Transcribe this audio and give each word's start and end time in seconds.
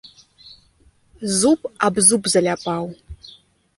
Зуб 1.41 1.61
аб 1.89 1.95
зуб 2.07 2.23
заляпаў. 2.37 2.83